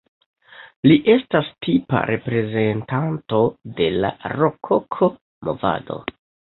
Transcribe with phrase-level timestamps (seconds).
[0.87, 3.45] Li estas tipa reprezentanto
[3.79, 6.05] de la rokoko-movado.